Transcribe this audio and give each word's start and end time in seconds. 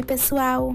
Oi, 0.00 0.06
pessoal! 0.06 0.74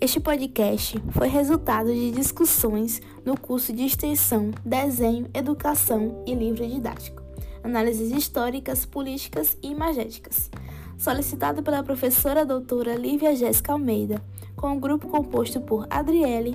Este 0.00 0.20
podcast 0.20 0.96
foi 1.10 1.26
resultado 1.26 1.92
de 1.92 2.12
discussões 2.12 3.02
no 3.24 3.36
curso 3.36 3.72
de 3.72 3.82
extensão 3.82 4.52
Desenho, 4.64 5.28
Educação 5.34 6.22
e 6.24 6.36
Livro 6.36 6.64
Didático, 6.64 7.20
análises 7.64 8.12
históricas, 8.12 8.86
políticas 8.86 9.58
e 9.60 9.72
imagéticas, 9.72 10.52
solicitado 10.96 11.64
pela 11.64 11.82
professora 11.82 12.46
doutora 12.46 12.94
Lívia 12.94 13.34
Jéssica 13.34 13.72
Almeida, 13.72 14.22
com 14.54 14.68
um 14.68 14.78
grupo 14.78 15.08
composto 15.08 15.60
por 15.60 15.88
Adriele, 15.90 16.54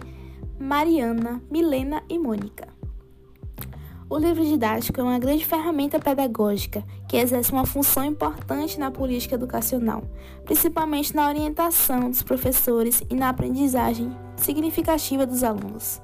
Mariana, 0.57 1.43
Milena 1.51 2.01
e 2.07 2.17
Mônica. 2.17 2.68
O 4.11 4.17
livro 4.17 4.43
didático 4.43 4.99
é 4.99 5.03
uma 5.03 5.19
grande 5.19 5.45
ferramenta 5.45 5.99
pedagógica 5.99 6.83
que 7.07 7.15
exerce 7.15 7.51
uma 7.51 7.63
função 7.63 8.03
importante 8.03 8.79
na 8.79 8.89
política 8.89 9.35
educacional, 9.35 10.01
principalmente 10.45 11.15
na 11.15 11.27
orientação 11.27 12.09
dos 12.09 12.23
professores 12.23 13.03
e 13.07 13.13
na 13.13 13.29
aprendizagem 13.29 14.09
significativa 14.35 15.27
dos 15.27 15.43
alunos. 15.43 16.01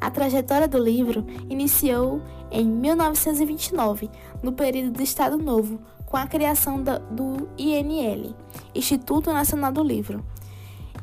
A 0.00 0.10
trajetória 0.10 0.66
do 0.66 0.76
livro 0.76 1.24
iniciou 1.48 2.20
em 2.50 2.66
1929, 2.66 4.10
no 4.42 4.50
período 4.50 4.94
do 4.94 5.02
Estado 5.02 5.38
Novo, 5.38 5.78
com 6.04 6.16
a 6.16 6.26
criação 6.26 6.82
do 6.82 7.48
INL, 7.56 8.34
Instituto 8.74 9.32
Nacional 9.32 9.70
do 9.70 9.84
Livro. 9.84 10.24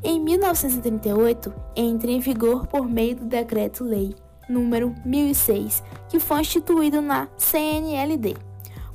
Em 0.04 0.20
1938, 0.20 1.54
entra 1.74 2.12
em 2.12 2.20
vigor 2.20 2.68
por 2.68 2.86
meio 2.86 3.16
do 3.16 3.26
Decreto-Lei 3.26 4.14
número 4.50 4.94
1006, 5.06 5.84
que 6.10 6.20
foi 6.20 6.42
instituído 6.42 7.02
na 7.02 7.28
CNLD, 7.38 8.36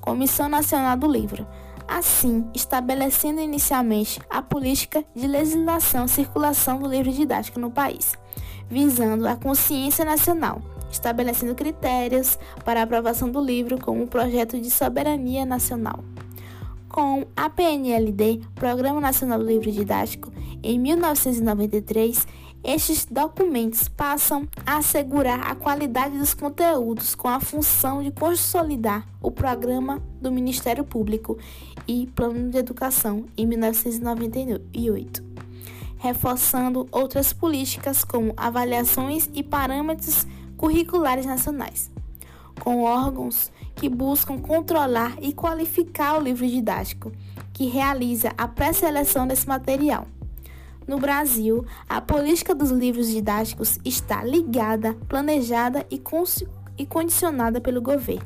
Comissão 0.01 0.49
Nacional 0.49 0.97
do 0.97 1.07
Livro, 1.07 1.47
assim 1.87 2.45
estabelecendo 2.55 3.41
inicialmente 3.41 4.21
a 4.29 4.43
política 4.43 5.05
de 5.15 5.27
legislação 5.27 6.05
e 6.05 6.09
circulação 6.09 6.79
do 6.79 6.89
livro 6.89 7.11
didático 7.11 7.59
no 7.59 7.71
país, 7.71 8.13
visando 8.69 9.27
a 9.27 9.37
consciência 9.37 10.05
nacional, 10.05 10.61
estabelecendo 10.91 11.55
critérios 11.55 12.39
para 12.65 12.81
a 12.81 12.83
aprovação 12.83 13.31
do 13.31 13.41
livro 13.41 13.79
como 13.79 14.03
um 14.03 14.07
projeto 14.07 14.61
de 14.61 14.71
soberania 14.71 15.47
nacional. 15.47 16.05
Com 16.89 17.27
a 17.37 17.51
PNLD, 17.51 18.41
Programa 18.55 19.01
Nacional 19.01 19.39
do 19.39 19.45
Livro 19.45 19.71
Didático, 19.71 20.33
em 20.63 20.79
1993, 20.79 22.27
estes 22.63 23.07
documentos 23.09 23.89
passam 23.89 24.49
a 24.67 24.79
assegurar 24.79 25.51
a 25.51 25.55
qualidade 25.55 26.19
dos 26.19 26.35
conteúdos 26.35 27.15
com 27.15 27.29
a 27.29 27.41
função 27.41 28.03
de 28.03 28.11
consolidar 28.11 29.07
o 29.23 29.31
programa 29.31 30.03
do 30.21 30.31
Ministério 30.33 30.85
Público 30.85 31.39
e 31.87 32.09
Plano 32.09 32.51
de 32.51 32.59
Educação 32.59 33.27
em 33.37 33.47
1998, 33.47 35.25
reforçando 35.99 36.89
outras 36.91 37.33
políticas 37.33 38.05
como 38.05 38.35
avaliações 38.37 39.31
e 39.33 39.43
parâmetros 39.43 40.27
curriculares 40.57 41.27
nacionais, 41.27 41.91
com 42.61 42.83
órgãos 42.83 43.53
que 43.77 43.89
buscam 43.89 44.37
controlar 44.37 45.17
e 45.23 45.33
qualificar 45.33 46.19
o 46.19 46.23
livro 46.23 46.47
didático, 46.47 47.13
que 47.53 47.67
realiza 47.67 48.33
a 48.37 48.49
pré-seleção 48.49 49.29
desse 49.29 49.47
material 49.47 50.07
no 50.89 50.99
Brasil, 50.99 51.65
a 51.87 52.01
política 52.01 52.55
dos 52.55 52.71
livros 52.71 53.09
didáticos 53.09 53.79
está 53.85 54.25
ligada, 54.25 54.95
planejada 55.07 55.87
e, 55.91 56.03
e 56.79 56.87
condicionada 56.87 57.61
pelo 57.61 57.83
governo, 57.83 58.25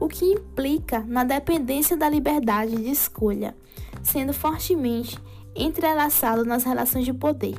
o 0.00 0.08
que 0.08 0.24
implica 0.24 1.00
na 1.06 1.22
dependência 1.22 1.94
da 1.94 2.08
liberdade 2.08 2.74
de 2.74 2.90
escolha, 2.90 3.54
sendo 4.02 4.32
fortemente 4.32 5.18
entrelaçado 5.54 6.44
nas 6.44 6.64
relações 6.64 7.04
de 7.04 7.12
poder. 7.12 7.54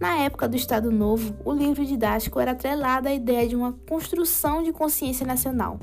Na 0.00 0.16
época 0.16 0.48
do 0.48 0.56
Estado 0.56 0.90
Novo, 0.90 1.36
o 1.44 1.52
livro 1.52 1.84
didático 1.84 2.40
era 2.40 2.52
atrelado 2.52 3.06
à 3.06 3.12
ideia 3.12 3.46
de 3.46 3.54
uma 3.54 3.74
construção 3.88 4.62
de 4.62 4.72
consciência 4.72 5.26
nacional. 5.26 5.78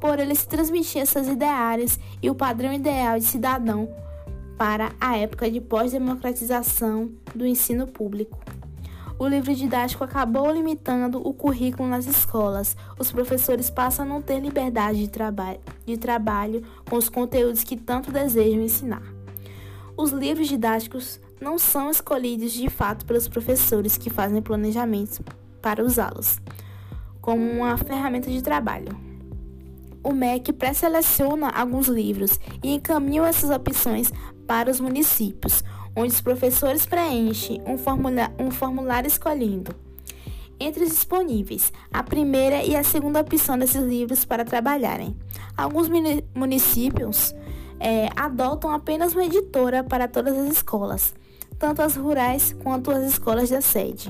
Por 0.00 0.20
ele 0.20 0.34
se 0.34 0.46
transmitia 0.46 1.04
seus 1.04 1.26
ideários 1.26 1.98
e 2.22 2.30
o 2.30 2.34
padrão 2.34 2.72
ideal 2.72 3.18
de 3.18 3.24
cidadão 3.24 3.88
para 4.58 4.92
a 5.00 5.16
época 5.16 5.48
de 5.48 5.60
pós-democratização 5.60 7.12
do 7.32 7.46
ensino 7.46 7.86
público. 7.86 8.36
O 9.16 9.26
livro 9.26 9.54
didático 9.54 10.02
acabou 10.02 10.50
limitando 10.50 11.26
o 11.26 11.32
currículo 11.32 11.88
nas 11.88 12.06
escolas. 12.06 12.76
Os 12.98 13.10
professores 13.10 13.70
passam 13.70 14.04
a 14.04 14.08
não 14.08 14.20
ter 14.20 14.40
liberdade 14.40 14.98
de, 14.98 15.08
traba 15.08 15.56
de 15.86 15.96
trabalho 15.96 16.62
com 16.90 16.96
os 16.96 17.08
conteúdos 17.08 17.62
que 17.62 17.76
tanto 17.76 18.10
desejam 18.10 18.60
ensinar. 18.60 19.02
Os 19.96 20.10
livros 20.10 20.48
didáticos 20.48 21.20
não 21.40 21.56
são 21.56 21.88
escolhidos 21.90 22.52
de 22.52 22.68
fato 22.68 23.06
pelos 23.06 23.28
professores 23.28 23.96
que 23.96 24.10
fazem 24.10 24.42
planejamentos 24.42 25.20
para 25.62 25.84
usá-los 25.84 26.40
como 27.20 27.42
uma 27.42 27.76
ferramenta 27.76 28.30
de 28.30 28.42
trabalho 28.42 29.08
o 30.02 30.12
MEC 30.12 30.52
pré-seleciona 30.52 31.50
alguns 31.50 31.86
livros 31.86 32.38
e 32.62 32.74
encaminha 32.74 33.26
essas 33.26 33.50
opções 33.50 34.12
para 34.48 34.70
os 34.70 34.80
municípios, 34.80 35.62
onde 35.94 36.14
os 36.14 36.22
professores 36.22 36.86
preenchem 36.86 37.62
um, 37.66 37.76
formula 37.76 38.32
um 38.38 38.50
formulário 38.50 39.06
escolhendo. 39.06 39.76
Entre 40.58 40.82
os 40.82 40.90
disponíveis, 40.90 41.70
a 41.92 42.02
primeira 42.02 42.64
e 42.64 42.74
a 42.74 42.82
segunda 42.82 43.20
opção 43.20 43.58
desses 43.58 43.82
livros 43.82 44.24
para 44.24 44.44
trabalharem. 44.44 45.14
Alguns 45.56 45.88
municípios 46.34 47.34
é, 47.78 48.08
adotam 48.16 48.72
apenas 48.72 49.12
uma 49.12 49.24
editora 49.24 49.84
para 49.84 50.08
todas 50.08 50.36
as 50.36 50.50
escolas, 50.50 51.14
tanto 51.58 51.82
as 51.82 51.94
rurais 51.94 52.56
quanto 52.60 52.90
as 52.90 53.04
escolas 53.04 53.50
da 53.50 53.60
sede, 53.60 54.08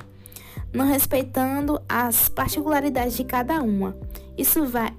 não 0.72 0.86
respeitando 0.86 1.82
as 1.88 2.28
particularidades 2.28 3.16
de 3.16 3.24
cada 3.24 3.60
uma. 3.60 3.94
Isso, 4.38 4.64
vai, 4.64 4.94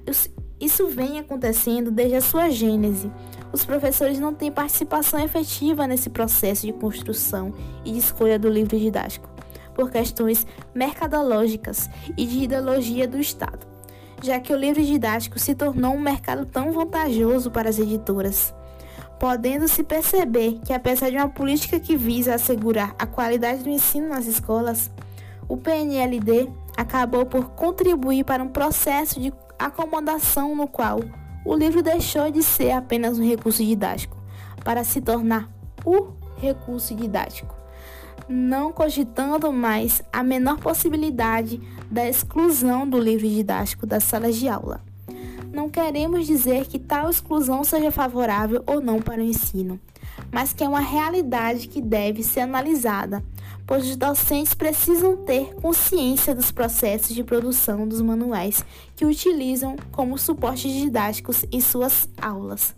isso 0.59 0.87
vem 0.87 1.19
acontecendo 1.19 1.89
desde 1.89 2.15
a 2.15 2.21
sua 2.21 2.49
gênese. 2.49 3.11
Os 3.51 3.63
professores 3.63 4.19
não 4.19 4.33
têm 4.33 4.51
participação 4.51 5.19
efetiva 5.19 5.87
nesse 5.87 6.09
processo 6.09 6.65
de 6.65 6.73
construção 6.73 7.53
e 7.85 7.91
de 7.91 7.97
escolha 7.97 8.37
do 8.37 8.49
livro 8.49 8.77
didático, 8.77 9.29
por 9.73 9.89
questões 9.89 10.45
mercadológicas 10.75 11.89
e 12.17 12.25
de 12.25 12.43
ideologia 12.43 13.07
do 13.07 13.19
Estado, 13.19 13.65
já 14.21 14.39
que 14.39 14.53
o 14.53 14.57
livro 14.57 14.83
didático 14.83 15.39
se 15.39 15.55
tornou 15.55 15.93
um 15.93 16.01
mercado 16.01 16.45
tão 16.45 16.71
vantajoso 16.73 17.49
para 17.49 17.69
as 17.69 17.79
editoras. 17.79 18.53
Podendo-se 19.17 19.83
perceber 19.83 20.59
que, 20.65 20.71
apesar 20.71 21.09
de 21.09 21.17
uma 21.17 21.29
política 21.29 21.79
que 21.79 21.97
visa 21.97 22.35
assegurar 22.35 22.95
a 22.97 23.05
qualidade 23.05 23.63
do 23.63 23.69
ensino 23.69 24.09
nas 24.09 24.25
escolas, 24.25 24.91
o 25.47 25.57
PNLD 25.57 26.49
acabou 26.77 27.25
por 27.25 27.49
contribuir 27.49 28.23
para 28.23 28.43
um 28.43 28.47
processo 28.47 29.19
de 29.19 29.33
acomodação 29.59 30.55
no 30.55 30.67
qual 30.67 31.01
o 31.45 31.53
livro 31.53 31.83
deixou 31.83 32.31
de 32.31 32.41
ser 32.41 32.71
apenas 32.71 33.19
um 33.19 33.27
recurso 33.27 33.63
didático 33.63 34.17
para 34.63 34.83
se 34.83 35.01
tornar 35.01 35.49
o 35.85 36.13
recurso 36.37 36.95
didático, 36.95 37.53
não 38.27 38.71
cogitando 38.71 39.51
mais 39.51 40.01
a 40.11 40.23
menor 40.23 40.59
possibilidade 40.59 41.61
da 41.91 42.07
exclusão 42.07 42.87
do 42.87 42.99
livro 42.99 43.27
didático 43.27 43.85
das 43.85 44.03
salas 44.03 44.35
de 44.35 44.47
aula. 44.47 44.81
Não 45.51 45.69
queremos 45.69 46.27
dizer 46.27 46.67
que 46.67 46.77
tal 46.77 47.09
exclusão 47.09 47.63
seja 47.63 47.91
favorável 47.91 48.63
ou 48.67 48.79
não 48.79 49.01
para 49.01 49.19
o 49.19 49.25
ensino, 49.25 49.79
mas 50.31 50.53
que 50.53 50.63
é 50.63 50.69
uma 50.69 50.79
realidade 50.79 51.67
que 51.67 51.81
deve 51.81 52.23
ser 52.23 52.41
analisada 52.41 53.23
pois 53.69 53.87
os 53.87 53.95
docentes 53.95 54.55
precisam 54.55 55.15
ter 55.15 55.53
consciência 55.61 56.33
dos 56.33 56.51
processos 56.51 57.13
de 57.13 57.23
produção 57.23 57.87
dos 57.87 58.01
manuais 58.01 58.65
que 58.95 59.05
utilizam 59.05 59.75
como 59.91 60.17
suportes 60.17 60.73
didáticos 60.73 61.45
em 61.51 61.61
suas 61.61 62.09
aulas. 62.19 62.73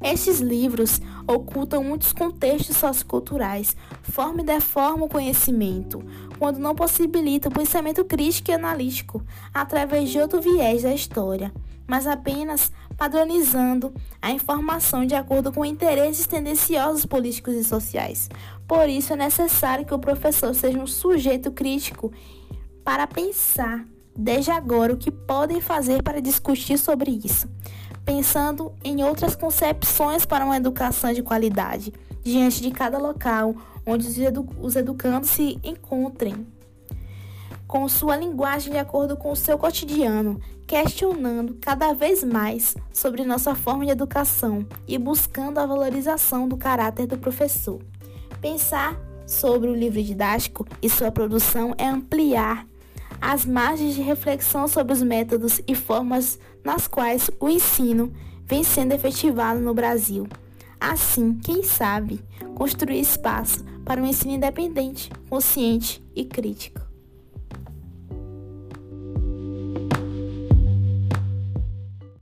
Estes 0.00 0.38
livros 0.38 1.00
ocultam 1.26 1.82
muitos 1.82 2.12
contextos 2.12 2.76
socioculturais, 2.76 3.76
formam 4.04 4.44
e 4.44 4.46
deformam 4.46 5.06
o 5.06 5.10
conhecimento, 5.10 6.04
quando 6.38 6.60
não 6.60 6.72
possibilitam 6.72 7.50
o 7.50 7.54
pensamento 7.54 8.04
crítico 8.04 8.52
e 8.52 8.54
analítico 8.54 9.24
através 9.52 10.10
de 10.10 10.20
outro 10.20 10.40
viés 10.40 10.84
da 10.84 10.94
história, 10.94 11.52
mas 11.84 12.06
apenas 12.06 12.70
padronizando 13.02 13.92
a 14.20 14.30
informação 14.30 15.04
de 15.04 15.16
acordo 15.16 15.50
com 15.50 15.64
interesses 15.64 16.24
tendenciosos 16.24 17.04
políticos 17.04 17.54
e 17.54 17.64
sociais. 17.64 18.30
Por 18.64 18.88
isso 18.88 19.12
é 19.12 19.16
necessário 19.16 19.84
que 19.84 19.92
o 19.92 19.98
professor 19.98 20.54
seja 20.54 20.78
um 20.78 20.86
sujeito 20.86 21.50
crítico 21.50 22.12
para 22.84 23.08
pensar 23.08 23.84
desde 24.16 24.52
agora 24.52 24.94
o 24.94 24.96
que 24.96 25.10
podem 25.10 25.60
fazer 25.60 26.00
para 26.00 26.22
discutir 26.22 26.78
sobre 26.78 27.10
isso, 27.24 27.48
pensando 28.04 28.72
em 28.84 29.02
outras 29.02 29.34
concepções 29.34 30.24
para 30.24 30.44
uma 30.44 30.56
educação 30.56 31.12
de 31.12 31.24
qualidade 31.24 31.92
diante 32.22 32.62
de 32.62 32.70
cada 32.70 32.98
local 32.98 33.56
onde 33.84 34.06
os, 34.06 34.16
edu 34.16 34.48
os 34.60 34.76
educandos 34.76 35.30
se 35.30 35.58
encontrem 35.64 36.46
com 37.72 37.88
sua 37.88 38.18
linguagem 38.18 38.70
de 38.70 38.78
acordo 38.78 39.16
com 39.16 39.32
o 39.32 39.36
seu 39.36 39.56
cotidiano, 39.56 40.38
questionando 40.66 41.56
cada 41.58 41.94
vez 41.94 42.22
mais 42.22 42.76
sobre 42.92 43.24
nossa 43.24 43.54
forma 43.54 43.86
de 43.86 43.92
educação 43.92 44.66
e 44.86 44.98
buscando 44.98 45.56
a 45.56 45.64
valorização 45.64 46.46
do 46.46 46.58
caráter 46.58 47.06
do 47.06 47.16
professor, 47.16 47.80
Pensar 48.42 48.94
sobre 49.26 49.70
o 49.70 49.74
livro 49.74 50.02
didático 50.02 50.66
e 50.82 50.90
sua 50.90 51.10
produção 51.10 51.74
é 51.78 51.86
ampliar 51.86 52.66
as 53.18 53.46
margens 53.46 53.94
de 53.94 54.02
reflexão 54.02 54.68
sobre 54.68 54.92
os 54.92 55.00
métodos 55.00 55.62
e 55.66 55.74
formas 55.74 56.38
nas 56.62 56.86
quais 56.86 57.30
o 57.40 57.48
ensino 57.48 58.12
vem 58.44 58.62
sendo 58.62 58.92
efetivado 58.92 59.60
no 59.60 59.72
Brasil. 59.72 60.26
Assim, 60.78 61.38
quem 61.42 61.62
sabe, 61.62 62.22
construir 62.54 63.00
espaço 63.00 63.64
para 63.82 64.02
um 64.02 64.06
ensino 64.06 64.34
independente, 64.34 65.10
consciente 65.30 66.04
e 66.14 66.26
crítico. 66.26 66.91